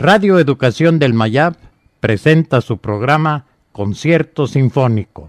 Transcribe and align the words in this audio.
Radio 0.00 0.38
Educación 0.38 1.00
del 1.00 1.12
Mayab 1.12 1.56
presenta 1.98 2.60
su 2.60 2.78
programa 2.78 3.46
Concierto 3.72 4.46
Sinfónico. 4.46 5.28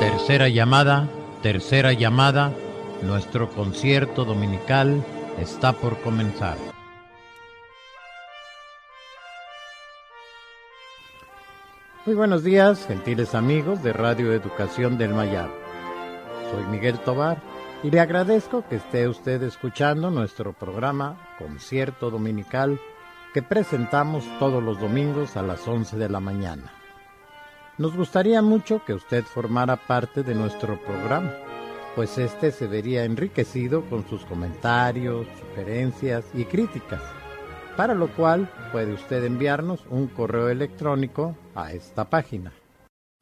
Tercera 0.00 0.48
llamada, 0.48 1.08
tercera 1.40 1.92
llamada, 1.92 2.52
nuestro 3.02 3.48
concierto 3.50 4.24
dominical 4.24 5.04
está 5.38 5.72
por 5.72 6.00
comenzar. 6.00 6.56
Muy 12.06 12.16
buenos 12.16 12.42
días, 12.42 12.88
gentiles 12.88 13.36
amigos 13.36 13.84
de 13.84 13.92
Radio 13.92 14.32
Educación 14.32 14.98
del 14.98 15.14
Mayab. 15.14 15.50
Soy 16.50 16.64
Miguel 16.72 16.98
Tobar 16.98 17.40
y 17.82 17.90
le 17.90 18.00
agradezco 18.00 18.62
que 18.68 18.76
esté 18.76 19.08
usted 19.08 19.42
escuchando 19.42 20.10
nuestro 20.10 20.52
programa 20.52 21.34
Concierto 21.38 22.10
Dominical 22.10 22.78
que 23.32 23.42
presentamos 23.42 24.24
todos 24.38 24.62
los 24.62 24.78
domingos 24.78 25.36
a 25.36 25.42
las 25.42 25.66
11 25.66 25.96
de 25.96 26.08
la 26.08 26.20
mañana. 26.20 26.72
Nos 27.78 27.96
gustaría 27.96 28.42
mucho 28.42 28.84
que 28.84 28.92
usted 28.92 29.24
formara 29.24 29.76
parte 29.76 30.22
de 30.22 30.34
nuestro 30.34 30.78
programa, 30.82 31.32
pues 31.96 32.18
este 32.18 32.50
se 32.52 32.66
vería 32.66 33.04
enriquecido 33.04 33.82
con 33.88 34.06
sus 34.06 34.26
comentarios, 34.26 35.26
sugerencias 35.38 36.26
y 36.34 36.44
críticas, 36.44 37.02
para 37.76 37.94
lo 37.94 38.08
cual 38.08 38.50
puede 38.72 38.92
usted 38.92 39.24
enviarnos 39.24 39.86
un 39.88 40.08
correo 40.08 40.50
electrónico 40.50 41.34
a 41.54 41.72
esta 41.72 42.10
página 42.10 42.52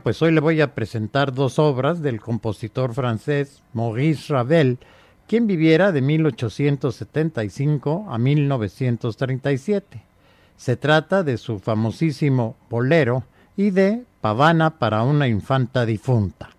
pues 0.02 0.20
hoy 0.23 0.33
le 0.33 0.41
voy 0.41 0.61
a 0.61 0.75
presentar 0.75 1.33
dos 1.34 1.59
obras 1.59 2.01
del 2.01 2.20
compositor 2.20 2.95
francés 2.95 3.62
Maurice 3.73 4.33
Ravel, 4.33 4.79
quien 5.27 5.48
viviera 5.48 5.91
de 5.91 6.01
1875 6.01 8.07
a 8.09 8.16
1937. 8.16 10.01
Se 10.57 10.77
trata 10.77 11.24
de 11.24 11.37
su 11.37 11.59
famosísimo 11.59 12.57
Bolero 12.71 13.24
y 13.57 13.71
de 13.71 14.05
Pavana 14.21 14.79
para 14.79 15.02
una 15.02 15.27
infanta 15.27 15.85
difunta. 15.85 16.51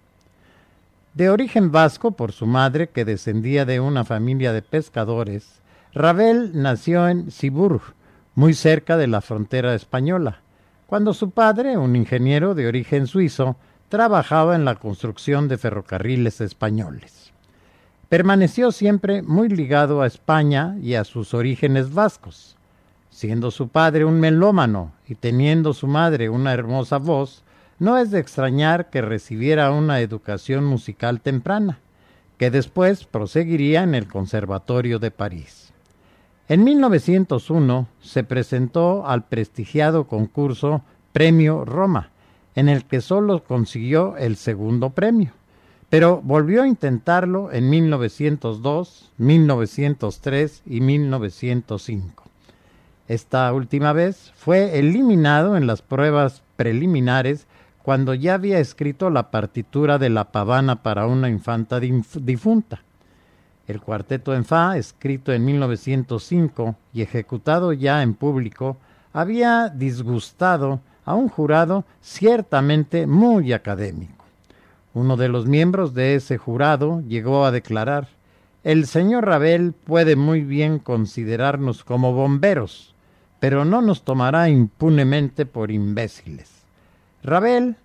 De 1.13 1.29
origen 1.29 1.71
vasco 1.71 2.11
por 2.11 2.33
su 2.33 2.45
madre, 2.45 2.89
que 2.89 3.05
descendía 3.05 3.65
de 3.65 3.79
una 3.79 4.03
familia 4.03 4.51
de 4.53 4.61
pescadores, 4.61 5.61
Ravel 5.93 6.61
nació 6.61 7.07
en 7.07 7.31
Cibourg, 7.31 7.81
muy 8.35 8.53
cerca 8.53 8.97
de 8.97 9.07
la 9.07 9.21
frontera 9.21 9.73
española 9.75 10.41
cuando 10.89 11.13
su 11.13 11.29
padre, 11.29 11.77
un 11.77 11.95
ingeniero 11.95 12.55
de 12.55 12.65
origen 12.65 13.05
suizo, 13.05 13.57
trabajaba 13.89 14.55
en 14.55 14.65
la 14.65 14.73
construcción 14.73 15.47
de 15.47 15.59
ferrocarriles 15.59 16.41
españoles. 16.41 17.31
Permaneció 18.09 18.71
siempre 18.71 19.21
muy 19.21 19.49
ligado 19.49 20.01
a 20.01 20.07
España 20.07 20.75
y 20.81 20.95
a 20.95 21.03
sus 21.03 21.35
orígenes 21.35 21.93
vascos. 21.93 22.57
Siendo 23.11 23.51
su 23.51 23.67
padre 23.67 24.03
un 24.03 24.19
melómano 24.19 24.91
y 25.07 25.13
teniendo 25.13 25.73
su 25.73 25.85
madre 25.85 26.27
una 26.27 26.53
hermosa 26.53 26.97
voz, 26.97 27.43
no 27.77 27.99
es 27.99 28.09
de 28.09 28.17
extrañar 28.17 28.89
que 28.89 29.03
recibiera 29.03 29.69
una 29.69 29.99
educación 29.99 30.65
musical 30.65 31.21
temprana, 31.21 31.77
que 32.39 32.49
después 32.49 33.05
proseguiría 33.05 33.83
en 33.83 33.93
el 33.93 34.07
Conservatorio 34.07 34.97
de 34.97 35.11
París. 35.11 35.68
En 36.49 36.63
1901 36.63 37.87
se 38.01 38.23
presentó 38.23 39.05
al 39.05 39.23
prestigiado 39.27 40.07
concurso 40.07 40.81
Premio 41.13 41.63
Roma, 41.63 42.09
en 42.55 42.69
el 42.69 42.85
que 42.85 43.01
solo 43.01 43.43
consiguió 43.43 44.17
el 44.17 44.35
segundo 44.35 44.89
premio, 44.89 45.31
pero 45.91 46.21
volvió 46.23 46.63
a 46.63 46.67
intentarlo 46.67 47.51
en 47.51 47.69
1902, 47.69 49.11
1903 49.19 50.63
y 50.65 50.81
1905. 50.81 52.23
Esta 53.07 53.53
última 53.53 53.93
vez 53.93 54.33
fue 54.35 54.79
eliminado 54.79 55.55
en 55.55 55.67
las 55.67 55.83
pruebas 55.83 56.41
preliminares 56.55 57.45
cuando 57.83 58.15
ya 58.15 58.33
había 58.33 58.57
escrito 58.57 59.11
la 59.11 59.29
partitura 59.29 59.99
de 59.99 60.09
la 60.09 60.31
pavana 60.31 60.81
para 60.81 61.05
una 61.05 61.29
infanta 61.29 61.79
difunta. 61.79 62.81
El 63.69 63.81
cuarteto 63.81 64.33
en 64.33 64.45
Fa, 64.45 64.77
escrito 64.77 65.31
en 65.31 65.45
1905 65.45 66.75
y 66.91 67.03
ejecutado 67.03 67.71
ya 67.71 68.01
en 68.01 68.15
público, 68.15 68.77
había 69.13 69.69
disgustado 69.69 70.79
a 71.05 71.13
un 71.13 71.29
jurado 71.29 71.85
ciertamente 72.01 73.05
muy 73.05 73.53
académico. 73.53 74.25
Uno 74.95 75.17
de 75.17 75.29
los 75.29 75.45
miembros 75.45 75.93
de 75.93 76.15
ese 76.15 76.39
jurado 76.39 77.03
llegó 77.07 77.45
a 77.45 77.51
declarar 77.51 78.07
El 78.63 78.87
señor 78.87 79.27
Rabel 79.27 79.73
puede 79.73 80.15
muy 80.15 80.41
bien 80.41 80.79
considerarnos 80.79 81.83
como 81.83 82.11
bomberos, 82.11 82.95
pero 83.39 83.65
no 83.65 83.83
nos 83.83 84.01
tomará 84.01 84.49
impunemente 84.49 85.45
por 85.45 85.69
imbéciles. 85.69 86.49
Rabel 87.21 87.75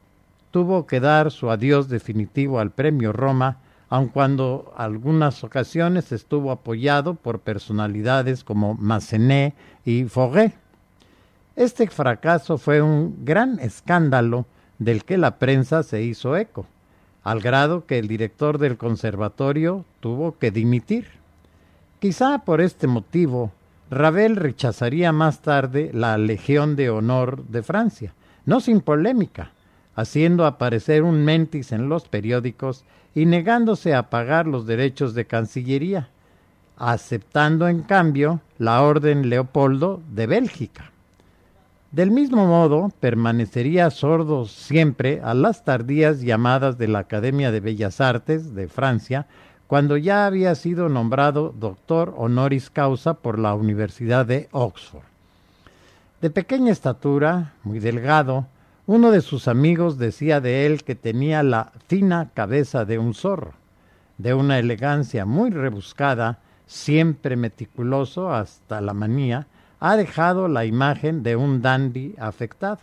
tuvo 0.51 0.87
que 0.87 1.01
dar 1.01 1.31
su 1.31 1.51
adiós 1.51 1.91
definitivo 1.91 2.59
al 2.59 2.71
premio 2.71 3.13
Roma 3.13 3.59
aun 3.89 4.09
cuando 4.09 4.73
algunas 4.77 5.45
ocasiones 5.45 6.13
estuvo 6.13 6.51
apoyado 6.51 7.15
por 7.15 7.41
personalidades 7.41 8.45
como 8.45 8.75
Massenet 8.75 9.55
y 9.85 10.05
Fauret. 10.05 10.55
Este 11.57 11.87
fracaso 11.89 12.59
fue 12.59 12.83
un 12.83 13.25
gran 13.25 13.61
escándalo 13.61 14.47
del 14.79 15.05
que 15.05 15.19
la 15.19 15.39
prensa 15.39 15.83
se 15.83 16.03
hizo 16.03 16.37
eco, 16.37 16.67
al 17.23 17.41
grado 17.41 17.87
que 17.87 17.99
el 17.99 18.09
director 18.09 18.59
del 18.59 18.77
conservatorio 18.77 19.85
tuvo 20.01 20.37
que 20.39 20.51
dimitir. 20.51 21.07
Quizá 22.01 22.45
por 22.45 22.61
este 22.61 22.87
motivo, 22.87 23.53
Ravel 23.91 24.37
rechazaría 24.37 25.13
más 25.13 25.41
tarde 25.41 25.91
la 25.95 26.19
Legión 26.19 26.75
de 26.75 26.91
Honor 26.91 27.45
de 27.45 27.63
Francia, 27.63 28.13
no 28.45 28.61
sin 28.61 28.81
polémica, 28.81 29.53
haciendo 29.95 30.47
aparecer 30.47 31.03
un 31.03 31.25
mentis 31.25 31.71
en 31.73 31.89
los 31.89 32.09
periódicos 32.09 32.85
y 33.15 33.27
negándose 33.27 33.95
a 33.95 34.11
pagar 34.11 34.47
los 34.47 34.67
derechos 34.67 35.15
de 35.15 35.27
Cancillería, 35.27 36.09
aceptando 36.77 37.69
en 37.69 37.83
cambio 37.83 38.41
la 38.59 38.83
Orden 38.83 39.29
Leopoldo 39.29 40.03
de 40.11 40.27
Bélgica. 40.27 40.91
Del 41.93 42.11
mismo 42.11 42.47
modo, 42.47 42.91
permanecería 42.99 43.89
sordo 43.91 44.47
siempre 44.47 45.21
a 45.23 45.33
las 45.33 45.65
tardías 45.65 46.23
llamadas 46.23 46.77
de 46.77 46.89
la 46.89 46.99
Academia 47.01 47.53
de 47.53 47.61
Bellas 47.61 48.01
Artes 48.01 48.53
de 48.57 48.67
Francia, 48.67 49.27
cuando 49.69 49.97
ya 49.97 50.27
había 50.27 50.57
sido 50.57 50.89
nombrado 50.89 51.55
doctor 51.57 52.13
honoris 52.17 52.69
causa 52.69 53.15
por 53.15 53.39
la 53.39 53.55
Universidad 53.55 54.27
de 54.27 54.49
Oxford. 54.51 55.05
De 56.21 56.31
pequeña 56.31 56.73
estatura, 56.73 57.53
muy 57.63 57.79
delgado, 57.79 58.47
uno 58.87 59.11
de 59.11 59.23
sus 59.23 59.49
amigos 59.49 59.97
decía 59.97 60.41
de 60.41 60.67
él 60.67 60.85
que 60.85 60.95
tenía 60.95 61.43
la 61.43 61.73
fina 61.89 62.31
cabeza 62.35 62.85
de 62.85 62.99
un 62.99 63.15
zorro, 63.15 63.55
de 64.19 64.35
una 64.35 64.59
elegancia 64.59 65.25
muy 65.25 65.51
rebuscada, 65.51 66.39
siempre 66.67 67.37
meticuloso 67.37 68.33
hasta 68.33 68.83
la 68.83 68.93
manía, 68.93 69.47
ha 69.81 69.97
dejado 69.97 70.49
la 70.49 70.67
imagen 70.67 71.23
de 71.23 71.37
un 71.37 71.63
dandy 71.63 72.15
afectado. 72.19 72.81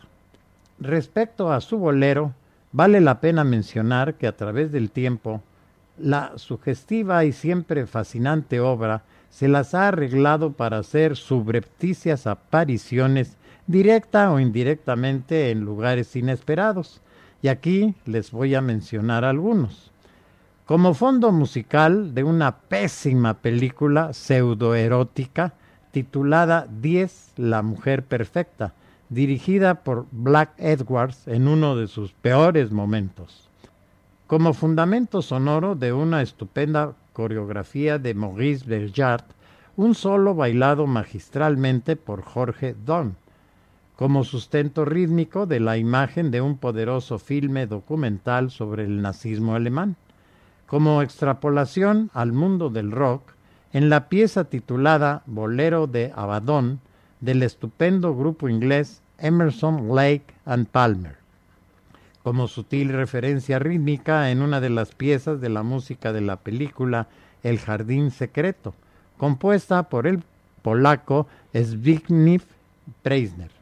Respecto 0.79 1.51
a 1.53 1.61
su 1.61 1.77
bolero, 1.77 2.33
vale 2.71 2.99
la 2.99 3.21
pena 3.21 3.43
mencionar 3.43 4.15
que 4.15 4.25
a 4.25 4.35
través 4.35 4.71
del 4.71 4.89
tiempo, 4.89 5.43
la 5.99 6.31
sugestiva 6.35 7.25
y 7.25 7.31
siempre 7.31 7.85
fascinante 7.85 8.59
obra 8.59 9.03
se 9.29 9.47
las 9.47 9.75
ha 9.75 9.89
arreglado 9.89 10.53
para 10.53 10.79
hacer 10.79 11.15
subrepticias 11.15 12.25
apariciones 12.25 13.37
directa 13.71 14.31
o 14.31 14.39
indirectamente 14.39 15.49
en 15.49 15.61
lugares 15.61 16.15
inesperados. 16.15 17.01
Y 17.41 17.47
aquí 17.47 17.95
les 18.05 18.31
voy 18.31 18.53
a 18.53 18.61
mencionar 18.61 19.25
algunos. 19.25 19.91
Como 20.65 20.93
fondo 20.93 21.31
musical 21.31 22.13
de 22.13 22.23
una 22.23 22.57
pésima 22.57 23.33
película 23.33 24.13
pseudoerótica 24.13 25.53
titulada 25.91 26.67
Diez, 26.81 27.31
la 27.37 27.61
mujer 27.61 28.03
perfecta, 28.03 28.73
dirigida 29.09 29.83
por 29.83 30.05
Black 30.11 30.51
Edwards 30.57 31.27
en 31.27 31.47
uno 31.47 31.75
de 31.75 31.87
sus 31.87 32.13
peores 32.13 32.71
momentos. 32.71 33.49
Como 34.27 34.53
fundamento 34.53 35.21
sonoro 35.21 35.75
de 35.75 35.91
una 35.91 36.21
estupenda 36.21 36.93
coreografía 37.11 37.99
de 37.99 38.13
Maurice 38.13 38.65
Berjart, 38.65 39.25
un 39.75 39.95
solo 39.95 40.35
bailado 40.35 40.87
magistralmente 40.87 41.97
por 41.97 42.21
Jorge 42.21 42.75
Don, 42.85 43.17
como 44.01 44.23
sustento 44.23 44.83
rítmico 44.83 45.45
de 45.45 45.59
la 45.59 45.77
imagen 45.77 46.31
de 46.31 46.41
un 46.41 46.57
poderoso 46.57 47.19
filme 47.19 47.67
documental 47.67 48.49
sobre 48.49 48.85
el 48.85 48.99
nazismo 49.03 49.53
alemán, 49.53 49.95
como 50.65 51.03
extrapolación 51.03 52.09
al 52.15 52.31
mundo 52.31 52.71
del 52.71 52.89
rock 52.89 53.21
en 53.73 53.91
la 53.91 54.09
pieza 54.09 54.45
titulada 54.45 55.21
Bolero 55.27 55.85
de 55.85 56.11
Abaddon 56.15 56.79
del 57.19 57.43
estupendo 57.43 58.15
grupo 58.15 58.49
inglés 58.49 59.03
Emerson, 59.19 59.95
Lake 59.95 60.33
and 60.45 60.65
Palmer, 60.65 61.17
como 62.23 62.47
sutil 62.47 62.89
referencia 62.89 63.59
rítmica 63.59 64.31
en 64.31 64.41
una 64.41 64.59
de 64.59 64.71
las 64.71 64.95
piezas 64.95 65.39
de 65.41 65.49
la 65.49 65.61
música 65.61 66.11
de 66.11 66.21
la 66.21 66.37
película 66.37 67.07
El 67.43 67.59
Jardín 67.59 68.09
Secreto, 68.09 68.73
compuesta 69.19 69.83
por 69.89 70.07
el 70.07 70.23
polaco 70.63 71.27
Zbigniew 71.53 72.41
Preisner. 73.03 73.60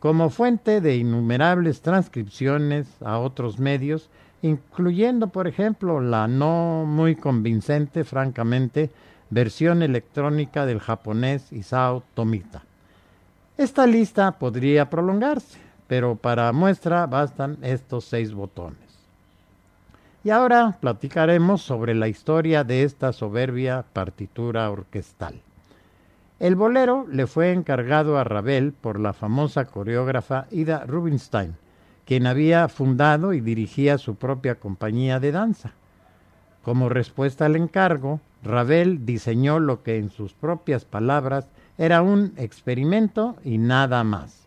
Como 0.00 0.30
fuente 0.30 0.80
de 0.80 0.96
innumerables 0.96 1.82
transcripciones 1.82 2.88
a 3.02 3.18
otros 3.18 3.58
medios, 3.58 4.08
incluyendo, 4.40 5.26
por 5.26 5.46
ejemplo, 5.46 6.00
la 6.00 6.26
no 6.26 6.84
muy 6.86 7.16
convincente, 7.16 8.04
francamente, 8.04 8.90
versión 9.28 9.82
electrónica 9.82 10.64
del 10.64 10.80
japonés 10.80 11.52
Isao 11.52 12.02
Tomita. 12.14 12.62
Esta 13.58 13.86
lista 13.86 14.32
podría 14.32 14.88
prolongarse, 14.88 15.58
pero 15.86 16.16
para 16.16 16.50
muestra 16.52 17.06
bastan 17.06 17.58
estos 17.60 18.06
seis 18.06 18.32
botones. 18.32 18.78
Y 20.24 20.30
ahora 20.30 20.78
platicaremos 20.80 21.60
sobre 21.60 21.94
la 21.94 22.08
historia 22.08 22.64
de 22.64 22.84
esta 22.84 23.12
soberbia 23.12 23.84
partitura 23.92 24.70
orquestal. 24.70 25.34
El 26.40 26.56
bolero 26.56 27.06
le 27.12 27.26
fue 27.26 27.52
encargado 27.52 28.16
a 28.16 28.24
Ravel 28.24 28.72
por 28.72 28.98
la 28.98 29.12
famosa 29.12 29.66
coreógrafa 29.66 30.46
Ida 30.50 30.86
Rubinstein, 30.86 31.54
quien 32.06 32.26
había 32.26 32.66
fundado 32.68 33.34
y 33.34 33.42
dirigía 33.42 33.98
su 33.98 34.14
propia 34.14 34.54
compañía 34.54 35.20
de 35.20 35.32
danza. 35.32 35.74
Como 36.62 36.88
respuesta 36.88 37.44
al 37.44 37.56
encargo, 37.56 38.22
Ravel 38.42 39.04
diseñó 39.04 39.60
lo 39.60 39.82
que 39.82 39.98
en 39.98 40.08
sus 40.08 40.32
propias 40.32 40.86
palabras 40.86 41.46
era 41.76 42.00
un 42.00 42.32
experimento 42.38 43.36
y 43.44 43.58
nada 43.58 44.02
más. 44.02 44.46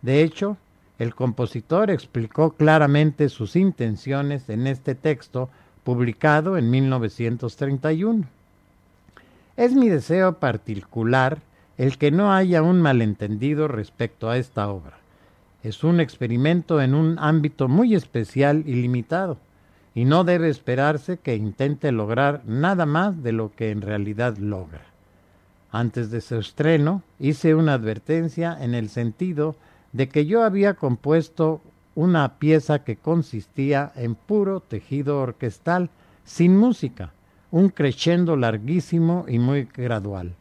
De 0.00 0.22
hecho, 0.22 0.56
el 0.98 1.14
compositor 1.14 1.90
explicó 1.90 2.52
claramente 2.52 3.28
sus 3.28 3.54
intenciones 3.54 4.48
en 4.48 4.66
este 4.66 4.94
texto 4.94 5.50
publicado 5.84 6.56
en 6.56 6.70
1931. 6.70 8.37
Es 9.58 9.74
mi 9.74 9.88
deseo 9.88 10.34
particular 10.34 11.40
el 11.78 11.98
que 11.98 12.12
no 12.12 12.32
haya 12.32 12.62
un 12.62 12.80
malentendido 12.80 13.66
respecto 13.66 14.30
a 14.30 14.38
esta 14.38 14.68
obra. 14.68 14.98
Es 15.64 15.82
un 15.82 15.98
experimento 15.98 16.80
en 16.80 16.94
un 16.94 17.18
ámbito 17.18 17.66
muy 17.66 17.96
especial 17.96 18.62
y 18.66 18.74
limitado, 18.74 19.36
y 19.96 20.04
no 20.04 20.22
debe 20.22 20.48
esperarse 20.48 21.16
que 21.18 21.34
intente 21.34 21.90
lograr 21.90 22.42
nada 22.46 22.86
más 22.86 23.20
de 23.24 23.32
lo 23.32 23.50
que 23.50 23.72
en 23.72 23.80
realidad 23.80 24.36
logra. 24.36 24.84
Antes 25.72 26.12
de 26.12 26.20
su 26.20 26.36
estreno 26.36 27.02
hice 27.18 27.56
una 27.56 27.74
advertencia 27.74 28.56
en 28.60 28.76
el 28.76 28.88
sentido 28.88 29.56
de 29.92 30.08
que 30.08 30.24
yo 30.24 30.44
había 30.44 30.74
compuesto 30.74 31.60
una 31.96 32.38
pieza 32.38 32.84
que 32.84 32.94
consistía 32.94 33.90
en 33.96 34.14
puro 34.14 34.60
tejido 34.60 35.20
orquestal, 35.20 35.90
sin 36.22 36.56
música, 36.56 37.12
un 37.50 37.68
crescendo 37.70 38.36
larguísimo 38.36 39.24
y 39.28 39.38
muy 39.38 39.64
gradual. 39.64 40.34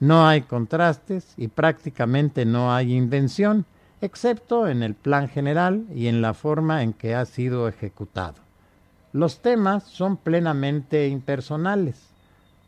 No 0.00 0.26
hay 0.26 0.42
contrastes 0.42 1.34
y 1.36 1.48
prácticamente 1.48 2.44
no 2.44 2.74
hay 2.74 2.94
invención, 2.94 3.66
excepto 4.00 4.66
en 4.66 4.82
el 4.82 4.94
plan 4.94 5.28
general 5.28 5.84
y 5.94 6.08
en 6.08 6.20
la 6.20 6.34
forma 6.34 6.82
en 6.82 6.92
que 6.92 7.14
ha 7.14 7.24
sido 7.24 7.68
ejecutado. 7.68 8.34
Los 9.12 9.40
temas 9.40 9.84
son 9.84 10.16
plenamente 10.16 11.06
impersonales, 11.06 12.00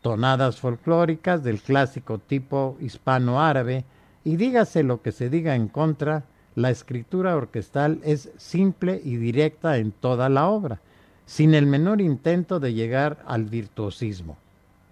tonadas 0.01 0.59
folclóricas 0.59 1.43
del 1.43 1.59
clásico 1.59 2.19
tipo 2.19 2.77
hispano-árabe, 2.79 3.83
y 4.23 4.37
dígase 4.37 4.83
lo 4.83 5.01
que 5.01 5.11
se 5.11 5.29
diga 5.29 5.55
en 5.55 5.67
contra, 5.67 6.23
la 6.55 6.69
escritura 6.69 7.35
orquestal 7.35 7.99
es 8.03 8.29
simple 8.37 9.01
y 9.03 9.17
directa 9.17 9.77
en 9.77 9.91
toda 9.91 10.29
la 10.29 10.47
obra, 10.47 10.79
sin 11.25 11.53
el 11.53 11.65
menor 11.65 12.01
intento 12.01 12.59
de 12.59 12.73
llegar 12.73 13.23
al 13.25 13.45
virtuosismo. 13.45 14.37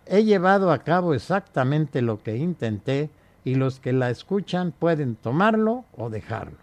He 0.06 0.24
llevado 0.24 0.72
a 0.72 0.80
cabo 0.80 1.14
exactamente 1.14 2.02
lo 2.02 2.22
que 2.22 2.38
intenté 2.38 3.10
y 3.46 3.56
los 3.56 3.80
que 3.80 3.94
la 3.94 4.10
escuchan 4.10 4.74
pueden 4.78 5.16
tomarlo 5.16 5.86
o 5.96 6.10
dejarlo. 6.10 6.58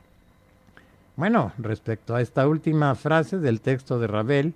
Bueno, 1.17 1.52
respecto 1.58 2.14
a 2.14 2.20
esta 2.20 2.49
última 2.49 2.94
frase 2.94 3.38
del 3.38 3.61
texto 3.61 3.99
de 3.99 4.06
Ravel, 4.06 4.55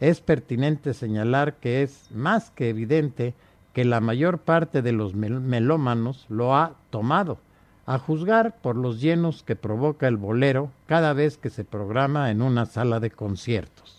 es 0.00 0.20
pertinente 0.20 0.94
señalar 0.94 1.54
que 1.54 1.82
es 1.82 2.10
más 2.10 2.50
que 2.50 2.68
evidente 2.68 3.34
que 3.72 3.84
la 3.84 4.00
mayor 4.00 4.38
parte 4.38 4.82
de 4.82 4.92
los 4.92 5.14
melómanos 5.14 6.26
lo 6.28 6.56
ha 6.56 6.72
tomado, 6.90 7.38
a 7.84 7.98
juzgar 7.98 8.56
por 8.62 8.76
los 8.76 9.00
llenos 9.00 9.42
que 9.42 9.56
provoca 9.56 10.08
el 10.08 10.16
bolero 10.16 10.70
cada 10.86 11.12
vez 11.12 11.36
que 11.36 11.50
se 11.50 11.64
programa 11.64 12.30
en 12.30 12.42
una 12.42 12.66
sala 12.66 13.00
de 13.00 13.10
conciertos. 13.10 13.95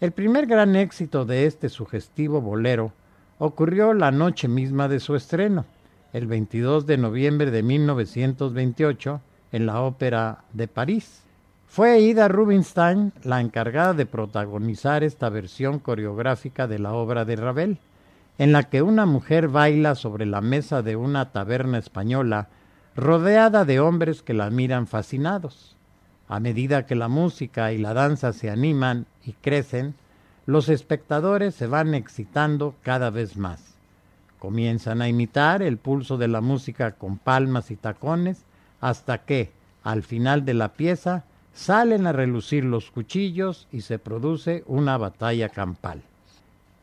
El 0.00 0.12
primer 0.12 0.46
gran 0.46 0.76
éxito 0.76 1.26
de 1.26 1.44
este 1.44 1.68
sugestivo 1.68 2.40
bolero 2.40 2.94
ocurrió 3.38 3.92
la 3.92 4.10
noche 4.10 4.48
misma 4.48 4.88
de 4.88 4.98
su 4.98 5.14
estreno, 5.14 5.66
el 6.14 6.26
22 6.26 6.86
de 6.86 6.96
noviembre 6.96 7.50
de 7.50 7.62
1928, 7.62 9.20
en 9.52 9.66
la 9.66 9.82
Ópera 9.82 10.44
de 10.54 10.68
París. 10.68 11.22
Fue 11.66 12.00
Ida 12.00 12.28
Rubinstein 12.28 13.12
la 13.24 13.42
encargada 13.42 13.92
de 13.92 14.06
protagonizar 14.06 15.04
esta 15.04 15.28
versión 15.28 15.78
coreográfica 15.78 16.66
de 16.66 16.78
la 16.78 16.94
obra 16.94 17.26
de 17.26 17.36
Ravel, 17.36 17.76
en 18.38 18.52
la 18.52 18.70
que 18.70 18.80
una 18.80 19.04
mujer 19.04 19.48
baila 19.48 19.94
sobre 19.96 20.24
la 20.24 20.40
mesa 20.40 20.80
de 20.80 20.96
una 20.96 21.30
taberna 21.30 21.76
española 21.76 22.48
rodeada 22.96 23.66
de 23.66 23.80
hombres 23.80 24.22
que 24.22 24.32
la 24.32 24.48
miran 24.48 24.86
fascinados. 24.86 25.76
A 26.30 26.38
medida 26.38 26.86
que 26.86 26.94
la 26.94 27.08
música 27.08 27.72
y 27.72 27.78
la 27.78 27.92
danza 27.92 28.32
se 28.32 28.50
animan 28.50 29.06
y 29.26 29.32
crecen, 29.32 29.94
los 30.46 30.68
espectadores 30.68 31.56
se 31.56 31.66
van 31.66 31.92
excitando 31.92 32.76
cada 32.84 33.10
vez 33.10 33.36
más. 33.36 33.74
Comienzan 34.38 35.02
a 35.02 35.08
imitar 35.08 35.60
el 35.60 35.76
pulso 35.76 36.18
de 36.18 36.28
la 36.28 36.40
música 36.40 36.92
con 36.92 37.18
palmas 37.18 37.72
y 37.72 37.76
tacones 37.76 38.44
hasta 38.80 39.18
que, 39.18 39.50
al 39.82 40.04
final 40.04 40.44
de 40.44 40.54
la 40.54 40.68
pieza, 40.68 41.24
salen 41.52 42.06
a 42.06 42.12
relucir 42.12 42.64
los 42.64 42.92
cuchillos 42.92 43.66
y 43.72 43.80
se 43.80 43.98
produce 43.98 44.62
una 44.68 44.96
batalla 44.98 45.48
campal. 45.48 46.00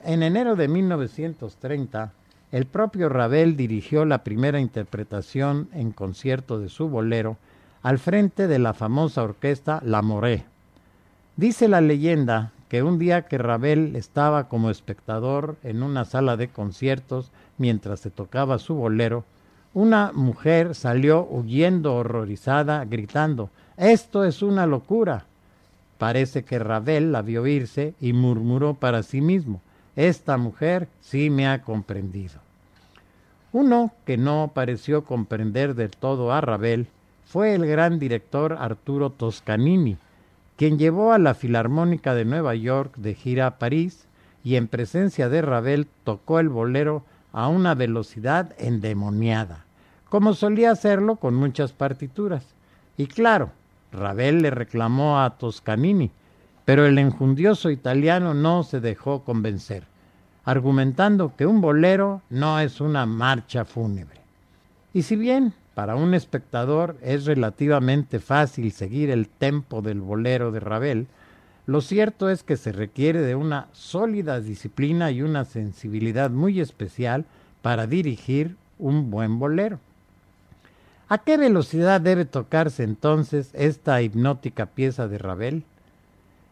En 0.03 0.23
enero 0.23 0.57
de 0.57 0.67
1930, 0.67 2.11
el 2.51 2.65
propio 2.65 3.07
Ravel 3.07 3.55
dirigió 3.55 4.03
la 4.03 4.25
primera 4.25 4.59
interpretación 4.59 5.69
en 5.71 5.91
concierto 5.93 6.59
de 6.59 6.67
su 6.67 6.89
bolero 6.89 7.37
al 7.83 7.99
frente 7.99 8.47
de 8.47 8.59
la 8.59 8.73
famosa 8.73 9.23
orquesta 9.23 9.81
La 9.83 10.01
Morée. 10.01 10.45
Dice 11.35 11.67
la 11.67 11.81
leyenda 11.81 12.51
que 12.69 12.83
un 12.83 12.99
día 12.99 13.23
que 13.23 13.37
Ravel 13.37 13.95
estaba 13.95 14.49
como 14.49 14.69
espectador 14.69 15.55
en 15.63 15.83
una 15.83 16.05
sala 16.05 16.35
de 16.35 16.49
conciertos 16.49 17.31
mientras 17.57 17.99
se 17.99 18.09
tocaba 18.09 18.59
su 18.59 18.75
bolero, 18.75 19.23
una 19.73 20.11
mujer 20.13 20.75
salió 20.75 21.27
huyendo 21.29 21.95
horrorizada, 21.95 22.83
gritando 22.85 23.49
Esto 23.77 24.25
es 24.25 24.41
una 24.41 24.65
locura. 24.65 25.25
Parece 25.97 26.43
que 26.43 26.59
Ravel 26.59 27.11
la 27.11 27.21
vio 27.21 27.45
irse 27.47 27.93
y 28.01 28.13
murmuró 28.13 28.75
para 28.75 29.03
sí 29.03 29.21
mismo 29.21 29.61
Esta 29.95 30.37
mujer 30.37 30.87
sí 31.01 31.29
me 31.29 31.47
ha 31.47 31.61
comprendido. 31.61 32.39
Uno 33.51 33.91
que 34.05 34.17
no 34.17 34.51
pareció 34.53 35.05
comprender 35.05 35.73
del 35.75 35.91
todo 35.91 36.31
a 36.31 36.41
Ravel 36.41 36.87
fue 37.27 37.53
el 37.53 37.65
gran 37.65 37.99
director 37.99 38.55
Arturo 38.57 39.09
Toscanini, 39.09 39.97
quien 40.55 40.79
llevó 40.79 41.11
a 41.11 41.19
la 41.19 41.33
Filarmónica 41.33 42.15
de 42.15 42.23
Nueva 42.23 42.55
York 42.55 42.95
de 42.95 43.15
gira 43.15 43.47
a 43.47 43.59
París 43.59 44.07
y 44.45 44.55
en 44.55 44.69
presencia 44.69 45.27
de 45.27 45.41
Ravel 45.41 45.87
tocó 46.05 46.39
el 46.39 46.47
bolero 46.47 47.03
a 47.33 47.49
una 47.49 47.75
velocidad 47.75 48.53
endemoniada, 48.57 49.65
como 50.09 50.33
solía 50.33 50.71
hacerlo 50.71 51.17
con 51.17 51.35
muchas 51.35 51.73
partituras. 51.73 52.45
Y 52.95 53.07
claro, 53.07 53.51
Ravel 53.91 54.41
le 54.41 54.49
reclamó 54.49 55.19
a 55.19 55.31
Toscanini, 55.31 56.11
pero 56.63 56.85
el 56.85 56.97
enjundioso 56.97 57.69
italiano 57.69 58.33
no 58.33 58.63
se 58.63 58.79
dejó 58.79 59.23
convencer, 59.23 59.83
argumentando 60.45 61.35
que 61.35 61.45
un 61.45 61.59
bolero 61.59 62.21
no 62.29 62.61
es 62.61 62.79
una 62.79 63.05
marcha 63.05 63.65
fúnebre. 63.65 64.21
Y 64.93 65.01
si 65.01 65.17
bien 65.17 65.53
para 65.77 65.95
un 65.95 66.15
espectador 66.15 66.97
es 67.03 67.27
relativamente 67.27 68.17
fácil 68.17 68.71
seguir 68.71 69.11
el 69.11 69.27
tempo 69.29 69.83
del 69.83 70.01
bolero 70.01 70.51
de 70.51 70.59
Ravel, 70.59 71.05
lo 71.67 71.81
cierto 71.81 72.31
es 72.31 72.41
que 72.41 72.57
se 72.57 72.71
requiere 72.71 73.21
de 73.21 73.35
una 73.35 73.67
sólida 73.73 74.41
disciplina 74.41 75.11
y 75.11 75.21
una 75.21 75.45
sensibilidad 75.45 76.31
muy 76.31 76.59
especial 76.61 77.25
para 77.61 77.85
dirigir 77.85 78.55
un 78.79 79.11
buen 79.11 79.37
bolero. 79.37 79.79
¿A 81.09 81.19
qué 81.19 81.37
velocidad 81.37 82.01
debe 82.01 82.25
tocarse 82.25 82.81
entonces 82.81 83.51
esta 83.53 84.01
hipnótica 84.01 84.65
pieza 84.65 85.07
de 85.07 85.19
Ravel? 85.19 85.63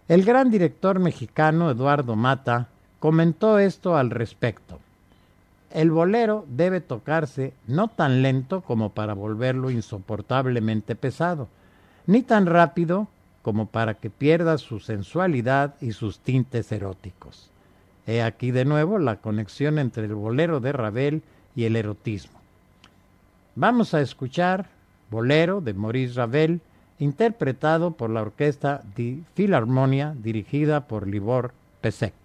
El 0.07 0.23
gran 0.23 0.51
director 0.51 0.99
mexicano 0.99 1.71
Eduardo 1.71 2.15
Mata 2.15 2.67
comentó 2.99 3.57
esto 3.57 3.97
al 3.97 4.11
respecto. 4.11 4.79
El 5.75 5.91
bolero 5.91 6.45
debe 6.47 6.79
tocarse 6.79 7.53
no 7.67 7.89
tan 7.89 8.21
lento 8.21 8.61
como 8.61 8.93
para 8.93 9.13
volverlo 9.13 9.69
insoportablemente 9.69 10.95
pesado, 10.95 11.49
ni 12.07 12.21
tan 12.21 12.45
rápido 12.45 13.09
como 13.41 13.65
para 13.65 13.95
que 13.95 14.09
pierda 14.09 14.57
su 14.57 14.79
sensualidad 14.79 15.75
y 15.81 15.91
sus 15.91 16.19
tintes 16.19 16.71
eróticos. 16.71 17.49
He 18.07 18.21
aquí 18.21 18.51
de 18.51 18.63
nuevo 18.63 18.99
la 18.99 19.17
conexión 19.17 19.77
entre 19.77 20.05
el 20.05 20.15
bolero 20.15 20.61
de 20.61 20.71
Ravel 20.71 21.23
y 21.57 21.65
el 21.65 21.75
erotismo. 21.75 22.39
Vamos 23.55 23.93
a 23.93 23.99
escuchar 23.99 24.69
Bolero 25.11 25.59
de 25.59 25.73
Maurice 25.73 26.13
Ravel, 26.13 26.61
interpretado 26.99 27.91
por 27.91 28.09
la 28.11 28.21
orquesta 28.21 28.81
de 28.95 29.19
Filarmonia 29.33 30.15
dirigida 30.17 30.87
por 30.87 31.05
Libor 31.05 31.51
Pesek. 31.81 32.24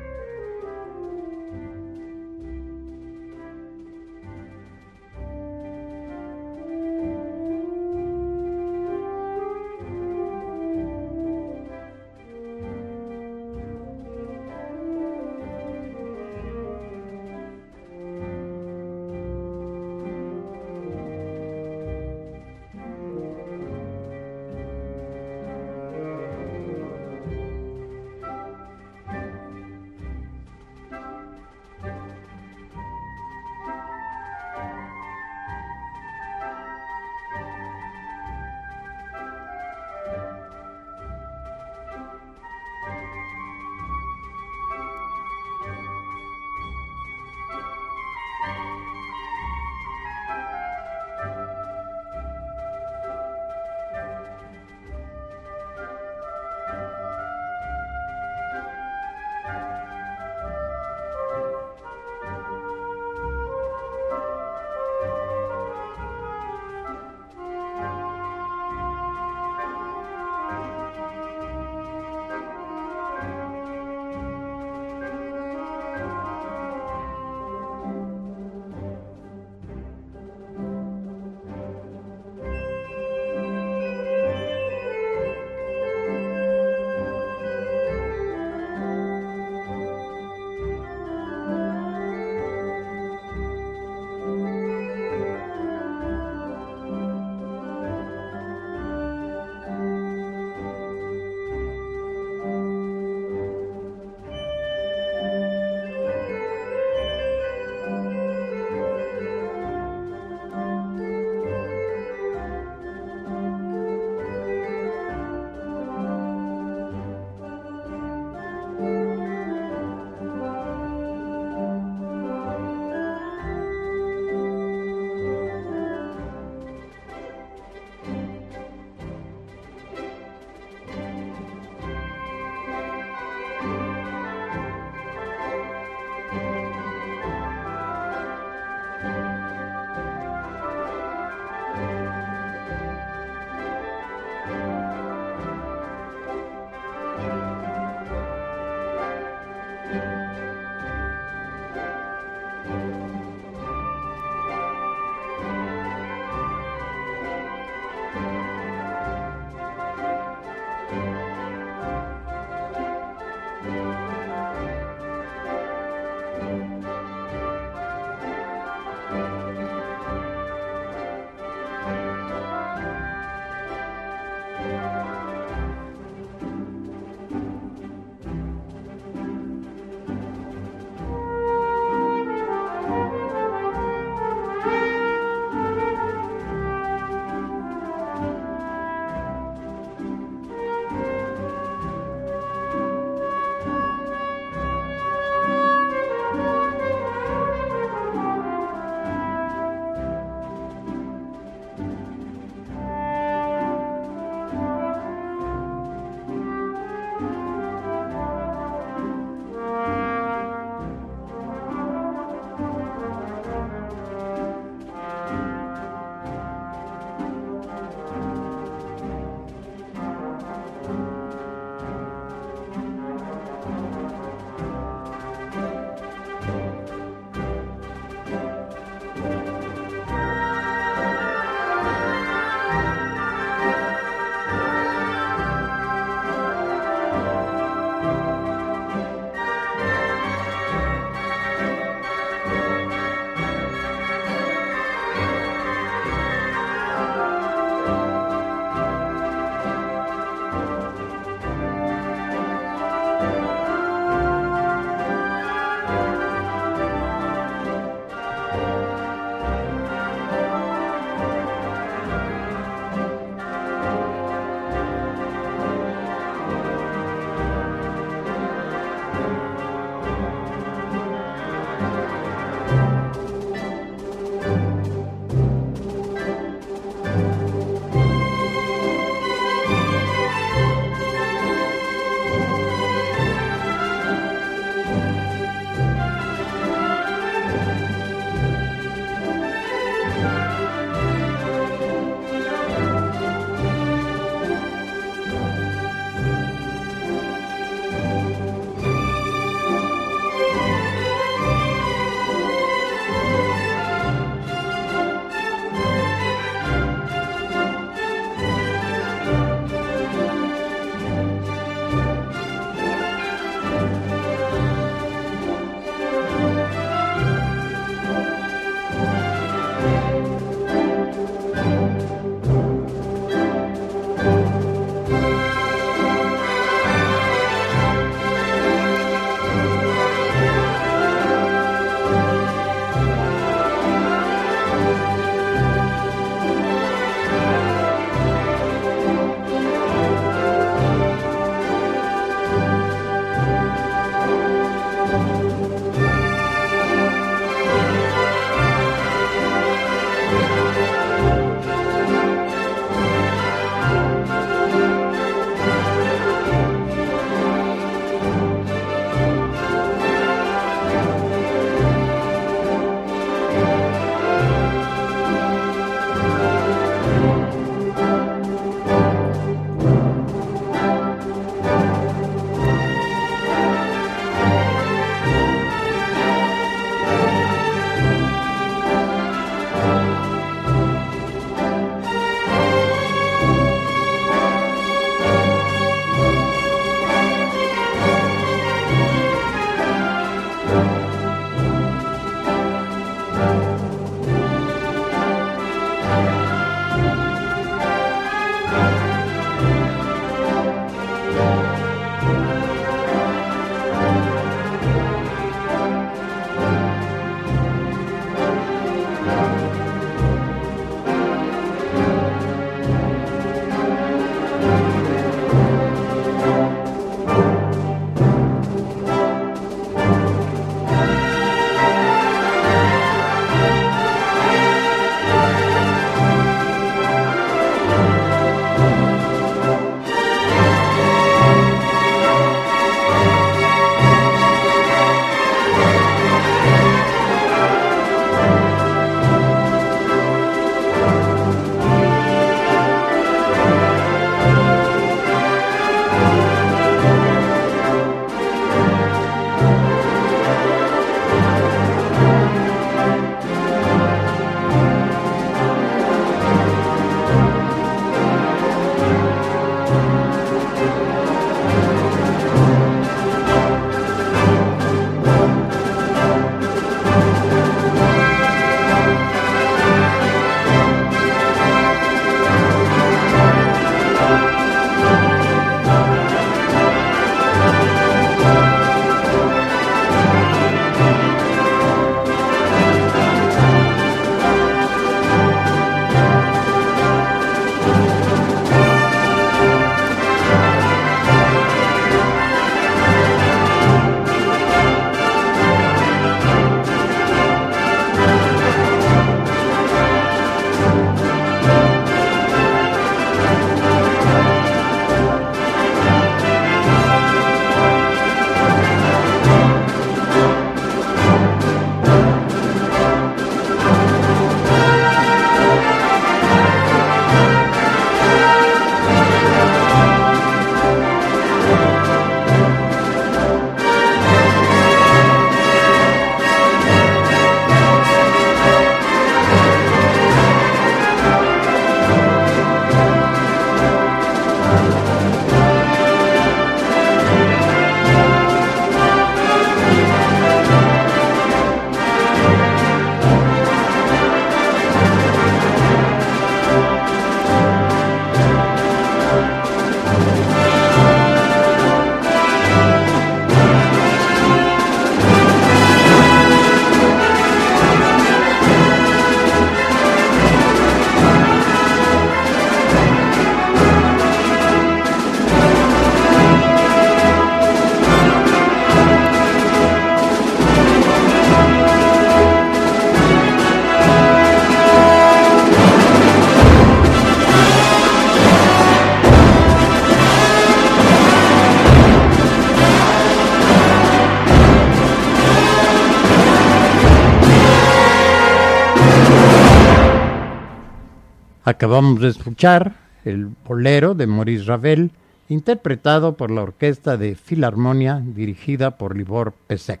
Acabamos 591.64 592.20
de 592.20 592.28
escuchar 592.28 592.94
el 593.24 593.46
bolero 593.46 594.14
de 594.14 594.26
Maurice 594.26 594.64
Ravel, 594.64 595.12
interpretado 595.48 596.34
por 596.34 596.50
la 596.50 596.62
Orquesta 596.62 597.16
de 597.16 597.36
Filarmonia 597.36 598.20
dirigida 598.20 598.92
por 598.98 599.16
Libor 599.16 599.52
Pesek. 599.68 600.00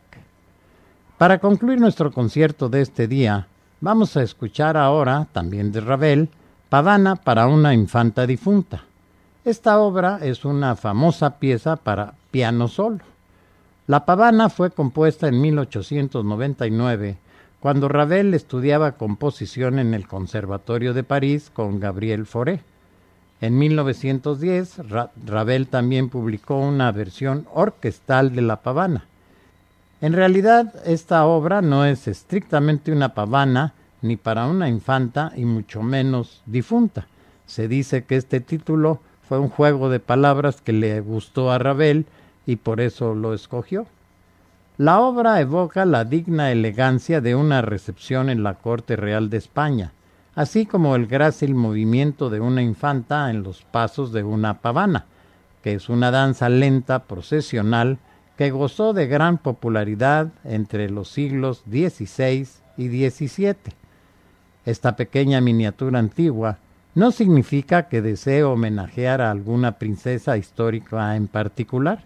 Para 1.18 1.38
concluir 1.38 1.78
nuestro 1.78 2.10
concierto 2.10 2.68
de 2.68 2.80
este 2.80 3.06
día, 3.06 3.46
vamos 3.80 4.16
a 4.16 4.24
escuchar 4.24 4.76
ahora, 4.76 5.28
también 5.32 5.70
de 5.70 5.80
Ravel, 5.80 6.28
Pavana 6.68 7.14
para 7.14 7.46
una 7.46 7.74
infanta 7.74 8.26
difunta. 8.26 8.82
Esta 9.44 9.78
obra 9.78 10.18
es 10.20 10.44
una 10.44 10.74
famosa 10.74 11.38
pieza 11.38 11.76
para 11.76 12.14
piano 12.32 12.66
solo. 12.66 12.98
La 13.86 14.04
Pavana 14.04 14.48
fue 14.48 14.72
compuesta 14.72 15.28
en 15.28 15.40
1899, 15.40 17.18
cuando 17.62 17.88
Ravel 17.88 18.34
estudiaba 18.34 18.96
composición 18.96 19.78
en 19.78 19.94
el 19.94 20.08
Conservatorio 20.08 20.94
de 20.94 21.04
París 21.04 21.48
con 21.54 21.78
Gabriel 21.78 22.26
Fauré. 22.26 22.58
En 23.40 23.56
1910, 23.56 24.80
Ravel 25.24 25.68
también 25.68 26.08
publicó 26.08 26.58
una 26.58 26.90
versión 26.90 27.46
orquestal 27.54 28.34
de 28.34 28.42
la 28.42 28.62
pavana. 28.62 29.04
En 30.00 30.12
realidad, 30.12 30.74
esta 30.84 31.24
obra 31.24 31.62
no 31.62 31.84
es 31.84 32.08
estrictamente 32.08 32.90
una 32.90 33.14
pavana, 33.14 33.74
ni 34.00 34.16
para 34.16 34.48
una 34.48 34.68
infanta, 34.68 35.32
y 35.36 35.44
mucho 35.44 35.84
menos 35.84 36.42
difunta. 36.46 37.06
Se 37.46 37.68
dice 37.68 38.02
que 38.02 38.16
este 38.16 38.40
título 38.40 38.98
fue 39.28 39.38
un 39.38 39.48
juego 39.48 39.88
de 39.88 40.00
palabras 40.00 40.60
que 40.60 40.72
le 40.72 41.00
gustó 41.00 41.52
a 41.52 41.58
Ravel 41.58 42.06
y 42.44 42.56
por 42.56 42.80
eso 42.80 43.14
lo 43.14 43.34
escogió. 43.34 43.86
La 44.82 45.00
obra 45.00 45.40
evoca 45.40 45.84
la 45.84 46.04
digna 46.04 46.50
elegancia 46.50 47.20
de 47.20 47.36
una 47.36 47.62
recepción 47.62 48.28
en 48.28 48.42
la 48.42 48.54
corte 48.54 48.96
real 48.96 49.30
de 49.30 49.36
España, 49.36 49.92
así 50.34 50.66
como 50.66 50.96
el 50.96 51.06
grácil 51.06 51.54
movimiento 51.54 52.30
de 52.30 52.40
una 52.40 52.62
infanta 52.62 53.30
en 53.30 53.44
los 53.44 53.62
pasos 53.62 54.10
de 54.10 54.24
una 54.24 54.54
pavana, 54.54 55.04
que 55.62 55.74
es 55.74 55.88
una 55.88 56.10
danza 56.10 56.48
lenta 56.48 57.04
procesional 57.04 57.98
que 58.36 58.50
gozó 58.50 58.92
de 58.92 59.06
gran 59.06 59.38
popularidad 59.38 60.32
entre 60.42 60.90
los 60.90 61.08
siglos 61.10 61.62
XVI 61.70 62.48
y 62.76 63.08
XVII. 63.08 63.54
Esta 64.66 64.96
pequeña 64.96 65.40
miniatura 65.40 66.00
antigua 66.00 66.58
no 66.96 67.12
significa 67.12 67.86
que 67.86 68.02
desee 68.02 68.42
homenajear 68.42 69.20
a 69.20 69.30
alguna 69.30 69.78
princesa 69.78 70.36
histórica 70.36 71.14
en 71.14 71.28
particular, 71.28 72.02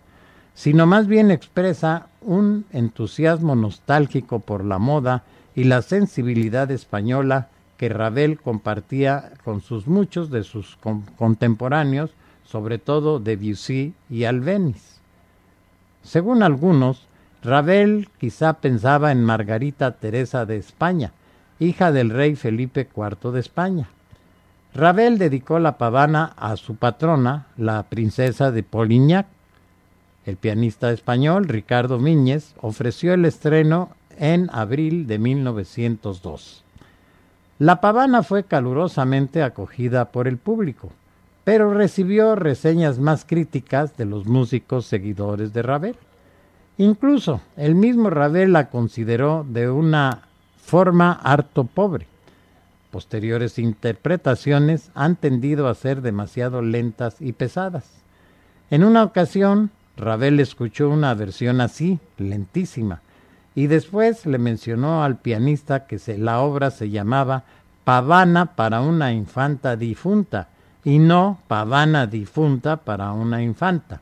sino 0.57 0.87
más 0.87 1.07
bien 1.07 1.31
expresa 1.31 2.07
un 2.23 2.65
entusiasmo 2.73 3.55
nostálgico 3.55 4.41
por 4.41 4.65
la 4.65 4.79
moda 4.79 5.23
y 5.55 5.65
la 5.65 5.83
sensibilidad 5.83 6.71
española 6.71 7.51
que 7.77 7.91
Ravel 7.91 8.41
compartía 8.41 9.33
con 9.45 9.61
sus 9.61 9.87
muchos 9.87 10.31
de 10.31 10.45
sus 10.45 10.79
contemporáneos, 11.17 12.11
sobre 12.43 12.79
todo 12.79 13.21
Debussy 13.21 13.93
y 14.09 14.25
Albéniz. 14.25 14.97
Según 16.03 16.43
algunos, 16.43 17.07
Ravel 17.43 18.09
quizá 18.19 18.55
pensaba 18.55 19.13
en 19.13 19.23
Margarita 19.23 19.93
Teresa 19.93 20.47
de 20.47 20.57
España, 20.57 21.13
hija 21.59 21.93
del 21.93 22.09
rey 22.09 22.35
Felipe 22.35 22.89
IV 22.97 23.31
de 23.31 23.41
España. 23.41 23.89
Ravel 24.75 25.19
dedicó 25.19 25.59
la 25.59 25.77
pavana 25.77 26.33
a 26.37 26.57
su 26.57 26.77
patrona, 26.77 27.47
la 27.59 27.83
princesa 27.83 28.51
de 28.51 28.63
Polignac. 28.63 29.27
El 30.27 30.37
pianista 30.37 30.91
español 30.91 31.47
Ricardo 31.47 32.01
Míñez 32.01 32.55
ofreció 32.61 33.15
el 33.15 33.25
estreno 33.25 33.91
en 34.19 34.51
abril 34.53 35.07
de 35.07 35.21
1902. 35.21 36.65
La 37.61 37.81
pavana 37.81 38.25
fue 38.25 38.43
calurosamente 38.43 39.45
acogida 39.45 40.07
por 40.11 40.27
el 40.27 40.37
público, 40.37 40.91
pero 41.45 41.73
recibió 41.73 42.35
reseñas 42.35 42.99
más 42.99 43.25
críticas 43.25 43.97
de 43.97 44.05
los 44.05 44.27
músicos 44.27 44.87
seguidores 44.87 45.53
de 45.53 45.63
Ravel. 45.63 45.97
Incluso 46.77 47.41
el 47.57 47.77
mismo 47.77 48.11
Ravel 48.11 48.53
la 48.53 48.69
consideró 48.69 49.47
de 49.49 49.71
una 49.71 50.23
forma 50.57 51.13
harto 51.13 51.65
pobre. 51.65 52.09
Posteriores 52.91 53.61
interpretaciones 53.61 54.91
han 54.95 55.15
tendido 55.15 55.69
a 55.69 55.75
ser 55.77 56.03
demasiado 56.03 56.63
lentas 56.63 57.21
y 57.21 57.33
pesadas. 57.33 58.03
En 58.71 58.83
una 58.83 59.05
ocasión, 59.05 59.71
Ravel 59.97 60.41
escuchó 60.41 60.91
una 60.91 61.15
versión 61.15 61.61
así, 61.61 61.99
lentísima, 62.19 63.01
y 63.55 63.67
después 63.69 64.27
le 64.27 64.39
mencionó 64.39 65.03
al 65.03 65.17
pianista 65.17 65.87
que 65.87 65.99
la 66.19 66.41
obra 66.41 66.71
se 66.71 66.91
llamaba 66.91 67.45
Pavana 67.85 68.57
para 68.57 68.83
una 68.83 69.13
infanta 69.13 69.77
difunta 69.77 70.49
y 70.85 70.99
no 70.99 71.39
Pavana 71.49 72.07
difunta 72.07 72.77
para 72.77 73.13
una 73.13 73.43
infanta. 73.43 74.01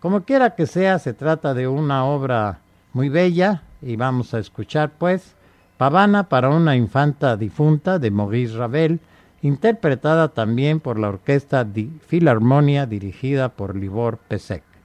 Como 0.00 0.22
quiera 0.22 0.54
que 0.54 0.66
sea, 0.66 0.98
se 1.00 1.14
trata 1.14 1.52
de 1.54 1.66
una 1.66 2.04
obra 2.04 2.60
muy 2.92 3.08
bella 3.08 3.62
y 3.82 3.96
vamos 3.96 4.32
a 4.34 4.38
escuchar 4.38 4.92
pues 4.98 5.34
Pavana 5.76 6.28
para 6.28 6.50
una 6.50 6.76
infanta 6.76 7.36
difunta 7.36 7.98
de 7.98 8.10
Maurice 8.10 8.56
Ravel, 8.56 9.00
interpretada 9.42 10.28
también 10.28 10.78
por 10.80 10.98
la 10.98 11.08
orquesta 11.08 11.66
Filarmonia 12.06 12.86
dirigida 12.86 13.48
por 13.48 13.74
Libor 13.74 14.18
Pesek. 14.28 14.75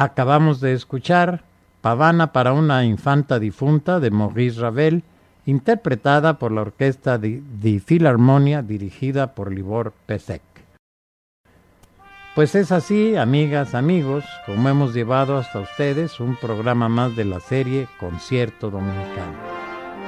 Acabamos 0.00 0.62
de 0.62 0.72
escuchar 0.72 1.42
Pavana 1.82 2.32
para 2.32 2.54
una 2.54 2.86
infanta 2.86 3.38
difunta 3.38 4.00
de 4.00 4.10
Maurice 4.10 4.58
Ravel, 4.58 5.02
interpretada 5.44 6.38
por 6.38 6.52
la 6.52 6.62
orquesta 6.62 7.18
de, 7.18 7.42
de 7.60 7.80
Filarmonia 7.80 8.62
dirigida 8.62 9.34
por 9.34 9.52
Libor 9.52 9.92
Pesek. 10.06 10.40
Pues 12.34 12.54
es 12.54 12.72
así, 12.72 13.14
amigas, 13.14 13.74
amigos, 13.74 14.24
como 14.46 14.70
hemos 14.70 14.94
llevado 14.94 15.36
hasta 15.36 15.60
ustedes 15.60 16.18
un 16.18 16.34
programa 16.36 16.88
más 16.88 17.14
de 17.14 17.26
la 17.26 17.40
serie 17.40 17.86
Concierto 17.98 18.70
Dominicano. 18.70 19.36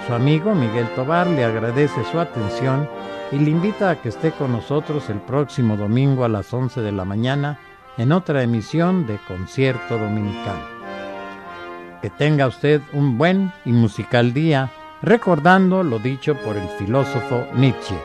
Su 0.06 0.14
amigo 0.14 0.54
Miguel 0.54 0.88
Tobar 0.94 1.26
le 1.26 1.44
agradece 1.44 2.02
su 2.10 2.18
atención 2.18 2.88
y 3.30 3.36
le 3.36 3.50
invita 3.50 3.90
a 3.90 4.00
que 4.00 4.08
esté 4.08 4.30
con 4.32 4.52
nosotros 4.52 5.10
el 5.10 5.20
próximo 5.20 5.76
domingo 5.76 6.24
a 6.24 6.30
las 6.30 6.50
11 6.54 6.80
de 6.80 6.92
la 6.92 7.04
mañana 7.04 7.58
en 7.98 8.12
otra 8.12 8.42
emisión 8.42 9.06
de 9.06 9.18
Concierto 9.28 9.98
Dominicano. 9.98 10.72
Que 12.00 12.10
tenga 12.10 12.46
usted 12.46 12.80
un 12.92 13.18
buen 13.18 13.52
y 13.64 13.72
musical 13.72 14.32
día, 14.32 14.70
recordando 15.02 15.82
lo 15.82 15.98
dicho 15.98 16.34
por 16.36 16.56
el 16.56 16.68
filósofo 16.78 17.46
Nietzsche. 17.54 17.96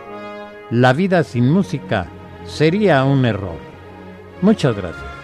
La 0.69 0.93
vida 0.93 1.23
sin 1.23 1.49
música 1.49 2.07
sería 2.45 3.03
un 3.03 3.25
error. 3.25 3.57
Muchas 4.41 4.75
gracias. 4.75 5.16